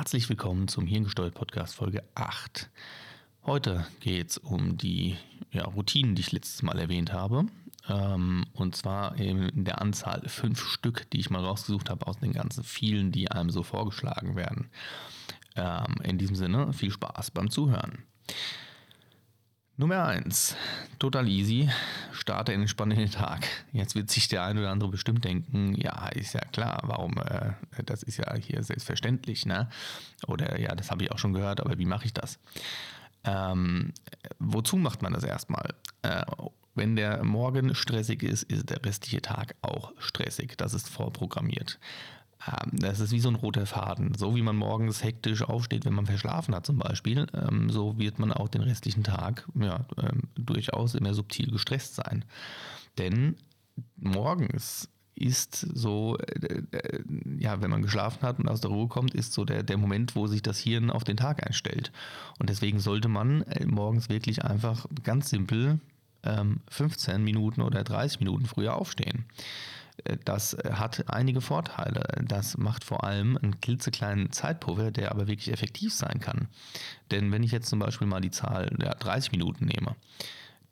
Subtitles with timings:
[0.00, 2.70] Herzlich willkommen zum Hirngesteuert Podcast Folge 8.
[3.44, 5.18] Heute geht es um die
[5.52, 7.44] ja, Routinen, die ich letztes Mal erwähnt habe.
[7.86, 12.32] Ähm, und zwar in der Anzahl fünf Stück, die ich mal rausgesucht habe aus den
[12.32, 14.70] ganzen vielen, die einem so vorgeschlagen werden.
[15.54, 18.04] Ähm, in diesem Sinne, viel Spaß beim Zuhören.
[19.80, 20.56] Nummer 1.
[20.98, 21.70] Total easy.
[22.12, 23.46] Starte entspannt in den Tag.
[23.72, 27.52] Jetzt wird sich der ein oder andere bestimmt denken, ja, ist ja klar, warum, äh,
[27.86, 29.70] das ist ja hier selbstverständlich, ne?
[30.26, 32.38] Oder ja, das habe ich auch schon gehört, aber wie mache ich das?
[33.24, 33.94] Ähm,
[34.38, 35.72] wozu macht man das erstmal?
[36.02, 36.26] Äh,
[36.74, 40.58] wenn der Morgen stressig ist, ist der restliche Tag auch stressig.
[40.58, 41.78] Das ist vorprogrammiert.
[42.46, 44.14] Ähm, das ist wie so ein roter Faden.
[44.14, 48.18] So wie man morgens hektisch aufsteht, wenn man verschlafen hat zum Beispiel, ähm, so wird
[48.18, 52.24] man auch den restlichen Tag ja, ähm, durchaus immer subtil gestresst sein.
[52.98, 53.36] Denn
[53.96, 57.02] morgens ist so, äh, äh,
[57.38, 60.16] ja, wenn man geschlafen hat und aus der Ruhe kommt, ist so der, der Moment,
[60.16, 61.92] wo sich das Hirn auf den Tag einstellt.
[62.38, 65.80] Und deswegen sollte man äh, morgens wirklich einfach ganz simpel
[66.68, 69.24] 15 Minuten oder 30 Minuten früher aufstehen.
[70.24, 72.24] Das hat einige Vorteile.
[72.26, 76.48] Das macht vor allem einen klitzekleinen Zeitpuffer, der aber wirklich effektiv sein kann.
[77.10, 79.96] Denn wenn ich jetzt zum Beispiel mal die Zahl ja, 30 Minuten nehme,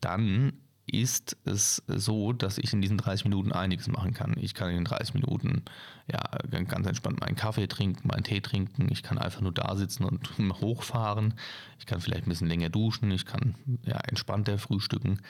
[0.00, 0.52] dann
[0.90, 4.34] ist es so, dass ich in diesen 30 Minuten einiges machen kann.
[4.40, 5.62] Ich kann in den 30 Minuten
[6.10, 6.22] ja,
[6.64, 8.88] ganz entspannt meinen Kaffee trinken, meinen Tee trinken.
[8.90, 10.30] Ich kann einfach nur da sitzen und
[10.62, 11.34] hochfahren.
[11.78, 13.10] Ich kann vielleicht ein bisschen länger duschen.
[13.10, 15.20] Ich kann ja, entspannter frühstücken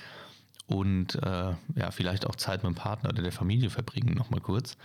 [0.68, 4.76] und äh, ja, vielleicht auch Zeit mit dem Partner oder der Familie verbringen, nochmal kurz.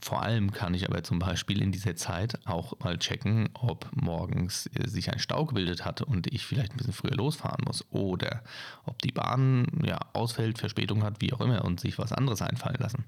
[0.00, 4.68] Vor allem kann ich aber zum Beispiel in dieser Zeit auch mal checken, ob morgens
[4.74, 8.42] äh, sich ein Stau gebildet hat und ich vielleicht ein bisschen früher losfahren muss oder
[8.84, 12.80] ob die Bahn ja, ausfällt, Verspätung hat, wie auch immer und sich was anderes einfallen
[12.80, 13.04] lassen.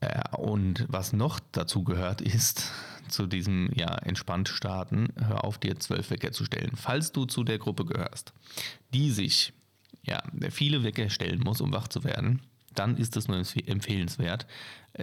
[0.00, 2.72] Äh, und was noch dazu gehört, ist
[3.08, 6.72] zu diesem ja, entspannt starten, hör auf dir zwölf Wecker zu stellen.
[6.76, 8.32] Falls du zu der Gruppe gehörst,
[8.92, 9.52] die sich
[10.02, 12.40] ja, viele Wecker stellen muss, um wach zu werden,
[12.74, 14.46] dann ist es nur empfehlenswert,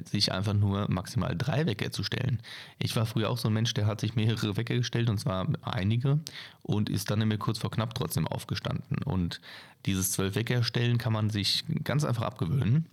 [0.05, 2.41] sich einfach nur maximal drei Wecker zu stellen.
[2.79, 5.47] Ich war früher auch so ein Mensch, der hat sich mehrere Wecker gestellt und zwar
[5.61, 6.19] einige
[6.61, 9.03] und ist dann immer kurz vor knapp trotzdem aufgestanden.
[9.03, 9.41] Und
[9.85, 12.87] dieses zwölf Wecker stellen kann man sich ganz einfach abgewöhnen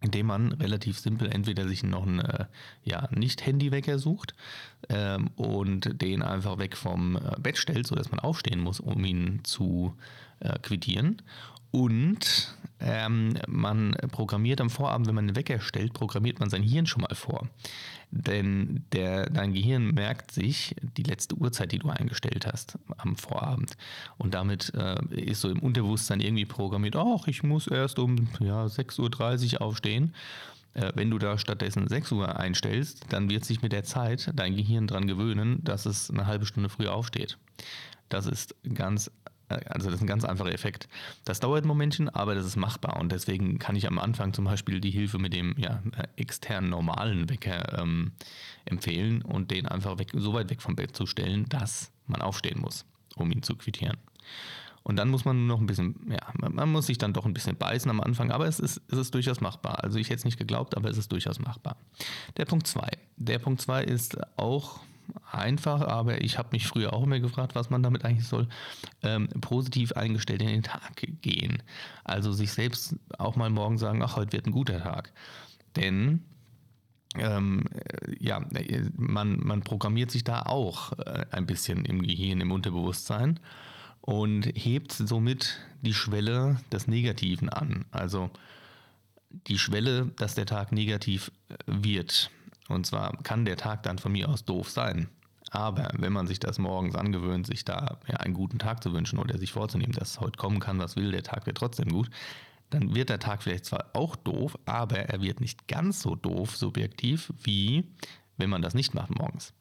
[0.00, 2.46] indem man relativ simpel entweder sich noch einen äh,
[2.84, 4.34] ja, Nicht-Handy-Wecker sucht
[4.88, 9.40] ähm, und den einfach weg vom äh, Bett stellt, sodass man aufstehen muss, um ihn
[9.44, 9.96] zu
[10.40, 11.22] äh, quittieren.
[11.70, 16.86] Und ähm, man programmiert am Vorabend, wenn man einen Wecker stellt, programmiert man sein Hirn
[16.86, 17.48] schon mal vor.
[18.10, 23.72] Denn der, dein Gehirn merkt sich die letzte Uhrzeit, die du eingestellt hast am Vorabend.
[24.16, 28.64] Und damit äh, ist so im Unterbewusstsein irgendwie programmiert, ach, ich muss erst um ja,
[28.64, 30.14] 6.30 Uhr aufstehen.
[30.74, 34.56] Äh, wenn du da stattdessen 6 Uhr einstellst, dann wird sich mit der Zeit dein
[34.56, 37.36] Gehirn daran gewöhnen, dass es eine halbe Stunde früher aufsteht.
[38.08, 39.10] Das ist ganz
[39.48, 40.88] also das ist ein ganz einfacher Effekt.
[41.24, 44.44] Das dauert ein Momentchen, aber das ist machbar und deswegen kann ich am Anfang zum
[44.44, 45.82] Beispiel die Hilfe mit dem ja,
[46.16, 48.12] externen normalen Wecker ähm,
[48.64, 52.60] empfehlen und den einfach weg, so weit weg vom Bett zu stellen, dass man aufstehen
[52.60, 52.84] muss,
[53.16, 53.96] um ihn zu quittieren.
[54.88, 57.56] Und dann muss man noch ein bisschen, ja, man muss sich dann doch ein bisschen
[57.56, 59.84] beißen am Anfang, aber es ist, es ist durchaus machbar.
[59.84, 61.76] Also ich hätte es nicht geglaubt, aber es ist durchaus machbar.
[62.38, 62.88] Der Punkt 2.
[63.16, 64.80] Der Punkt 2 ist auch
[65.32, 68.48] einfach, aber ich habe mich früher auch immer gefragt, was man damit eigentlich soll,
[69.02, 71.62] ähm, positiv eingestellt in den Tag gehen.
[72.04, 75.12] Also sich selbst auch mal morgen sagen, ach, heute wird ein guter Tag.
[75.76, 76.22] Denn
[77.16, 77.64] ähm,
[78.18, 78.44] ja,
[78.96, 83.40] man, man programmiert sich da auch äh, ein bisschen im Gehirn, im Unterbewusstsein
[84.00, 87.86] und hebt somit die Schwelle des Negativen an.
[87.90, 88.30] Also
[89.30, 92.30] die Schwelle, dass der Tag negativ äh, wird.
[92.68, 95.08] Und zwar kann der Tag dann von mir aus doof sein.
[95.50, 99.18] Aber wenn man sich das morgens angewöhnt, sich da ja, einen guten Tag zu wünschen
[99.18, 102.10] oder sich vorzunehmen, dass heute kommen kann, was will, der Tag wird trotzdem gut,
[102.70, 106.56] dann wird der Tag vielleicht zwar auch doof, aber er wird nicht ganz so doof
[106.56, 107.84] subjektiv, wie
[108.36, 109.52] wenn man das nicht macht morgens.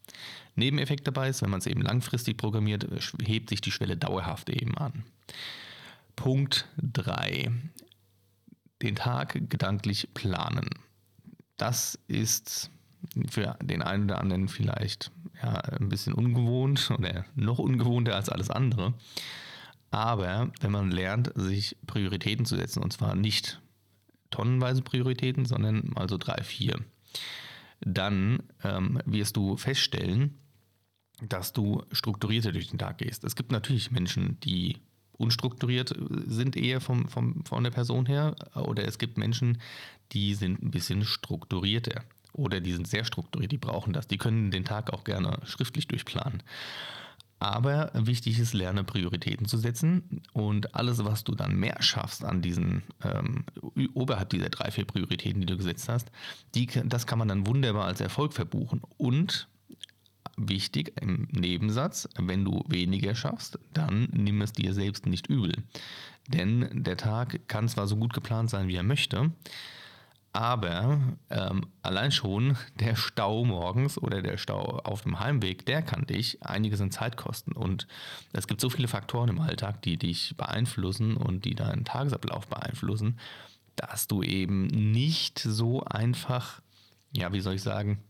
[0.56, 2.88] Nebeneffekt dabei ist, wenn man es eben langfristig programmiert,
[3.22, 5.04] hebt sich die Schwelle dauerhaft eben an.
[6.16, 7.51] Punkt 3.
[8.81, 10.69] Den Tag gedanklich planen.
[11.57, 12.69] Das ist
[13.30, 15.12] für den einen oder anderen vielleicht
[15.42, 18.94] ja, ein bisschen ungewohnt oder noch ungewohnter als alles andere.
[19.90, 23.62] Aber wenn man lernt, sich Prioritäten zu setzen, und zwar nicht
[24.30, 26.80] tonnenweise Prioritäten, sondern mal so drei, vier,
[27.80, 30.38] dann ähm, wirst du feststellen,
[31.22, 33.24] dass du strukturierter durch den Tag gehst.
[33.24, 34.78] Es gibt natürlich Menschen, die
[35.14, 35.96] unstrukturiert
[36.28, 39.60] sind eher vom, vom, von der Person her, oder es gibt Menschen,
[40.12, 42.04] die sind ein bisschen strukturierter.
[42.38, 44.07] Oder die sind sehr strukturiert, die brauchen das.
[44.07, 46.42] Die können den Tag auch gerne schriftlich durchplanen.
[47.39, 52.42] Aber wichtig ist, lerne Prioritäten zu setzen und alles, was du dann mehr schaffst an
[52.42, 53.45] diesen, ähm,
[53.94, 56.10] oberhalb dieser drei, vier Prioritäten, die du gesetzt hast,
[56.56, 58.81] die, das kann man dann wunderbar als Erfolg verbuchen.
[58.98, 59.48] Und
[60.36, 65.54] wichtig im Nebensatz, wenn du weniger schaffst, dann nimm es dir selbst nicht übel.
[66.28, 69.31] Denn der Tag kann zwar so gut geplant sein, wie er möchte,
[70.38, 71.00] aber
[71.31, 76.44] ähm, allein schon der Stau morgens oder der Stau auf dem Heimweg, der kann dich
[76.44, 77.54] einiges an Zeit kosten.
[77.54, 77.88] Und
[78.34, 83.19] es gibt so viele Faktoren im Alltag, die dich beeinflussen und die deinen Tagesablauf beeinflussen,
[83.78, 86.62] dass du eben nicht so einfach,
[87.13, 88.04] ja, wie soll ich sagen,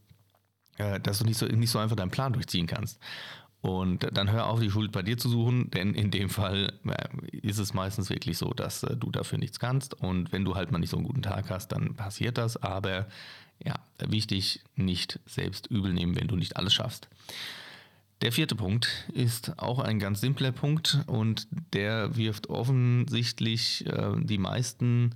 [0.79, 2.99] äh, dass du nicht so, nicht so einfach deinen Plan durchziehen kannst.
[3.67, 7.37] Und dann hör auf, die Schuld bei dir zu suchen, denn in dem Fall äh,
[7.37, 9.93] ist es meistens wirklich so, dass äh, du dafür nichts kannst.
[9.93, 12.55] Und wenn du halt mal nicht so einen guten Tag hast, dann passiert das.
[12.57, 13.07] Aber
[13.63, 17.09] ja, wichtig, nicht selbst übel nehmen, wenn du nicht alles schaffst.
[18.21, 24.39] Der vierte Punkt ist auch ein ganz simpler Punkt und der wirft offensichtlich äh, die
[24.39, 25.13] meisten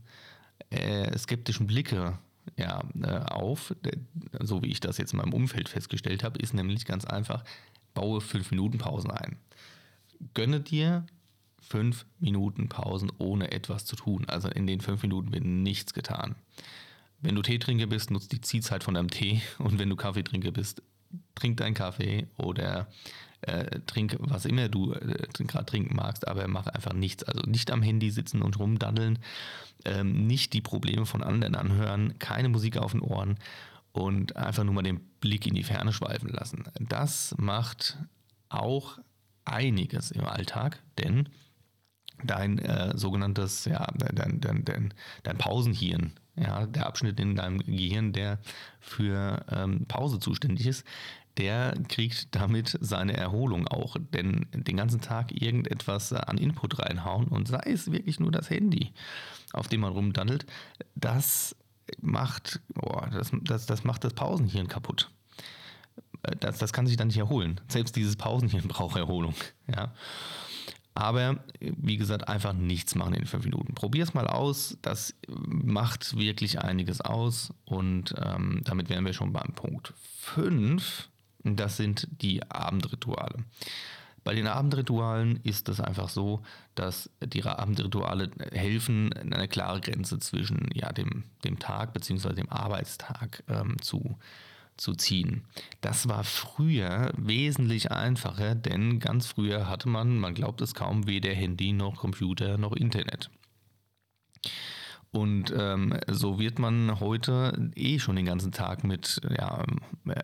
[0.69, 2.19] äh, skeptischen Blicke
[2.57, 3.74] ja, äh, auf.
[4.39, 7.44] So wie ich das jetzt in meinem Umfeld festgestellt habe, ist nämlich ganz einfach,
[7.94, 9.38] baue 5 Minuten Pausen ein.
[10.34, 11.06] Gönne dir
[11.62, 14.26] 5 Minuten Pausen ohne etwas zu tun.
[14.28, 16.36] Also in den 5 Minuten wird nichts getan.
[17.22, 20.82] Wenn du Teetrinker bist, nutzt die Ziehzeit von deinem Tee und wenn du Kaffeetrinker bist,
[21.36, 22.88] trink deinen Kaffee oder
[23.42, 27.24] äh, trink was immer du äh, gerade trinken magst, aber mach einfach nichts.
[27.24, 29.20] Also nicht am Handy sitzen und rumdaddeln,
[29.86, 33.38] ähm, nicht die Probleme von anderen anhören, keine Musik auf den Ohren
[33.92, 36.64] und einfach nur mal den Blick in die Ferne schweifen lassen.
[36.80, 37.98] Das macht
[38.50, 39.00] auch
[39.46, 41.30] einiges im Alltag, denn
[42.24, 44.94] dein äh, sogenanntes, ja, dein, dein, dein,
[45.24, 48.40] dein Pausenhirn, ja, der Abschnitt in deinem Gehirn, der
[48.80, 50.86] für ähm, Pause zuständig ist,
[51.38, 53.96] der kriegt damit seine Erholung auch.
[54.14, 58.94] Denn den ganzen Tag irgendetwas an Input reinhauen und sei es wirklich nur das Handy,
[59.54, 60.46] auf dem man rumdaddelt,
[60.96, 61.56] das
[62.02, 65.10] macht, oh, das, das, das macht das Pausenhirn kaputt.
[66.40, 67.60] Das, das kann sich dann nicht erholen.
[67.68, 69.34] Selbst dieses Pausenhirn braucht Erholung.
[69.68, 69.94] Ja.
[70.94, 73.74] Aber wie gesagt, einfach nichts machen in fünf Minuten.
[73.74, 74.78] Probier es mal aus.
[74.82, 77.54] Das macht wirklich einiges aus.
[77.66, 81.10] Und ähm, damit wären wir schon beim Punkt 5.
[81.44, 83.46] Das sind die Abendrituale.
[84.24, 86.42] Bei den Abendritualen ist es einfach so,
[86.76, 92.34] dass die Abendrituale helfen, eine klare Grenze zwischen ja, dem, dem Tag bzw.
[92.34, 94.18] dem Arbeitstag ähm, zu,
[94.78, 95.44] zu ziehen.
[95.82, 101.34] Das war früher wesentlich einfacher, denn ganz früher hatte man, man glaubt es kaum, weder
[101.34, 103.32] Handy noch Computer noch Internet.
[105.13, 109.66] Und ähm, so wird man heute eh schon den ganzen Tag mit ja,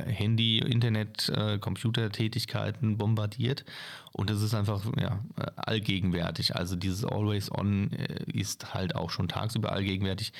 [0.05, 3.65] Handy, Internet, äh, Computertätigkeiten bombardiert.
[4.13, 5.19] Und es ist einfach ja,
[5.57, 6.55] allgegenwärtig.
[6.55, 10.31] Also dieses Always On äh, ist halt auch schon tagsüber allgegenwärtig.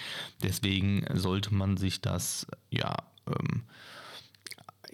[0.41, 2.95] Deswegen sollte man sich das ja
[3.27, 3.63] ähm,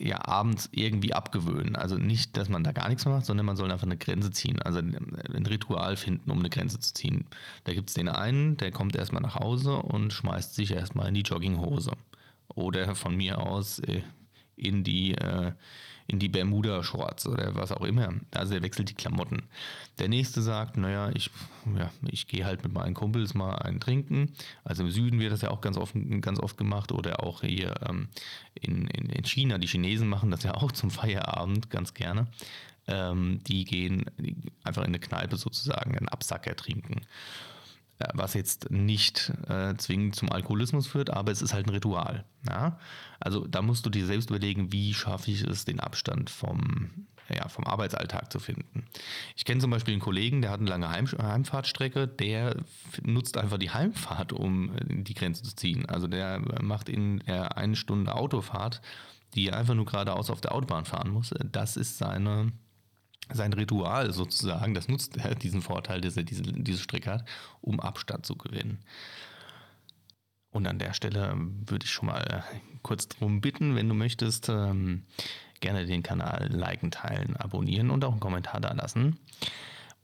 [0.04, 1.76] ja abends irgendwie abgewöhnen.
[1.76, 4.62] Also nicht, dass man da gar nichts macht, sondern man soll einfach eine Grenze ziehen.
[4.62, 7.26] Also ein Ritual finden, um eine Grenze zu ziehen.
[7.64, 11.14] Da gibt es den einen, der kommt erstmal nach Hause und schmeißt sich erstmal in
[11.14, 11.92] die Jogginghose.
[12.56, 14.02] Oder von mir aus äh,
[14.56, 15.52] in die äh,
[16.08, 18.14] in die Bermuda-Shorts oder was auch immer.
[18.32, 19.44] Also er wechselt die Klamotten.
[20.00, 21.30] Der nächste sagt, naja, ich,
[21.78, 24.34] ja, ich gehe halt mit meinen Kumpels mal einen trinken.
[24.64, 27.74] Also im Süden wird das ja auch ganz oft, ganz oft gemacht oder auch hier
[27.88, 28.10] ähm,
[28.54, 29.58] in, in, in China.
[29.58, 32.28] Die Chinesen machen das ja auch zum Feierabend ganz gerne.
[32.86, 34.06] Ähm, die gehen
[34.64, 37.02] einfach in eine Kneipe sozusagen einen Absacker trinken.
[38.14, 42.26] Was jetzt nicht äh, zwingend zum Alkoholismus führt, aber es ist halt ein Ritual.
[42.48, 42.80] Ja?
[43.20, 47.48] Also da musst du dir selbst überlegen, wie schaffe ich es, den Abstand vom, ja,
[47.48, 48.86] vom Arbeitsalltag zu finden.
[49.36, 52.58] Ich kenne zum Beispiel einen Kollegen, der hat eine lange Heim Heimfahrtstrecke, der
[53.04, 55.86] nutzt einfach die Heimfahrt, um äh, die Grenze zu ziehen.
[55.86, 58.82] Also der macht in der eine Stunde Autofahrt,
[59.36, 61.34] die er einfach nur geradeaus auf der Autobahn fahren muss.
[61.52, 62.52] Das ist seine
[63.32, 67.26] sein Ritual sozusagen, das nutzt er, diesen Vorteil, dass er diese, diese Strecke hat,
[67.62, 68.80] um Abstand zu gewinnen.
[70.52, 72.44] Und an der Stelle würde ich schon mal
[72.84, 75.04] kurz darum bitten, wenn du möchtest, ähm,
[75.62, 79.18] gerne den Kanal liken, teilen, abonnieren und auch einen Kommentar da lassen.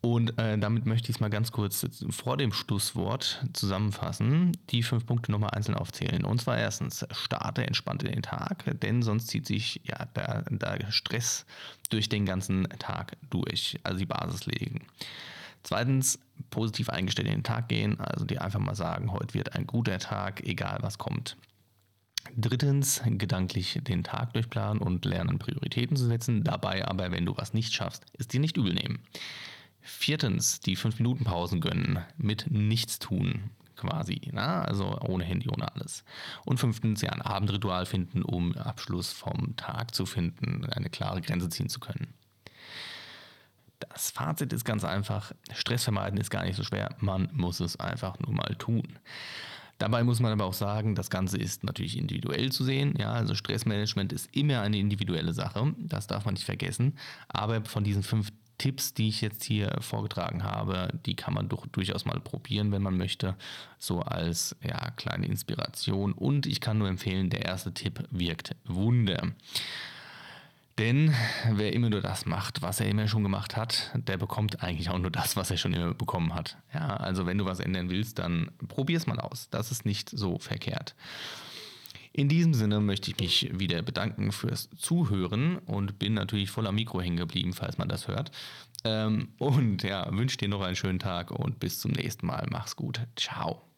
[0.01, 5.05] Und äh, damit möchte ich es mal ganz kurz vor dem Schlusswort zusammenfassen, die fünf
[5.05, 6.23] Punkte nochmal einzeln aufzählen.
[6.23, 10.89] Und zwar erstens, starte entspannt in den Tag, denn sonst zieht sich ja der, der
[10.91, 11.45] Stress
[11.89, 14.85] durch den ganzen Tag durch, also die Basis legen.
[15.63, 19.67] Zweitens, positiv eingestellt in den Tag gehen, also dir einfach mal sagen, heute wird ein
[19.67, 21.35] guter Tag, egal was kommt.
[22.37, 26.43] Drittens, gedanklich den Tag durchplanen und lernen, Prioritäten zu setzen.
[26.43, 28.99] Dabei aber, wenn du was nicht schaffst, es dir nicht übel nehmen.
[29.81, 34.21] Viertens, die 5-Minuten-Pausen gönnen mit Nichtstun quasi.
[34.31, 34.61] Na?
[34.63, 36.03] Also ohne Handy, ohne alles.
[36.45, 41.49] Und fünftens, ja, ein Abendritual finden, um Abschluss vom Tag zu finden, eine klare Grenze
[41.49, 42.13] ziehen zu können.
[43.79, 47.79] Das Fazit ist ganz einfach, Stress vermeiden ist gar nicht so schwer, man muss es
[47.79, 48.99] einfach nur mal tun.
[49.77, 52.95] Dabei muss man aber auch sagen, das Ganze ist natürlich individuell zu sehen.
[52.97, 55.73] Ja, also Stressmanagement ist immer eine individuelle Sache.
[55.77, 56.97] Das darf man nicht vergessen.
[57.29, 58.29] Aber von diesen fünf
[58.59, 62.83] Tipps, die ich jetzt hier vorgetragen habe, die kann man doch durchaus mal probieren, wenn
[62.83, 63.35] man möchte,
[63.79, 66.13] so als ja, kleine Inspiration.
[66.13, 69.31] Und ich kann nur empfehlen, der erste Tipp wirkt Wunder.
[70.77, 71.13] Denn
[71.51, 74.97] wer immer nur das macht, was er immer schon gemacht hat, der bekommt eigentlich auch
[74.97, 76.55] nur das, was er schon immer bekommen hat.
[76.73, 79.49] Ja, also wenn du was ändern willst, dann probier es mal aus.
[79.49, 80.95] Das ist nicht so verkehrt.
[82.11, 87.01] In diesem Sinne möchte ich mich wieder bedanken fürs Zuhören und bin natürlich voller Mikro
[87.01, 88.31] hängen geblieben, falls man das hört.
[88.83, 92.47] Ähm, und ja, wünsche dir noch einen schönen Tag und bis zum nächsten Mal.
[92.49, 93.01] Mach's gut.
[93.15, 93.68] Ciao.